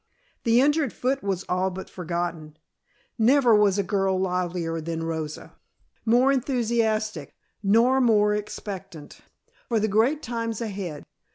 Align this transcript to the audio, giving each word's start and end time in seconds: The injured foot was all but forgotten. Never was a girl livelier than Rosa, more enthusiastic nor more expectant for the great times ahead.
The 0.45 0.59
injured 0.61 0.93
foot 0.93 1.21
was 1.21 1.45
all 1.47 1.69
but 1.69 1.87
forgotten. 1.87 2.57
Never 3.19 3.55
was 3.55 3.77
a 3.77 3.83
girl 3.83 4.19
livelier 4.19 4.81
than 4.81 5.03
Rosa, 5.03 5.53
more 6.07 6.31
enthusiastic 6.31 7.35
nor 7.61 8.01
more 8.01 8.33
expectant 8.33 9.19
for 9.69 9.79
the 9.79 9.87
great 9.87 10.23
times 10.23 10.59
ahead. 10.59 11.03